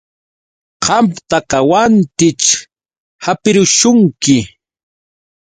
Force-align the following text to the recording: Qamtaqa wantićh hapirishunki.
Qamtaqa 0.85 1.59
wantićh 1.69 2.47
hapirishunki. 3.23 4.37